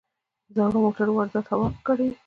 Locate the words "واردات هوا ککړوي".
1.17-2.13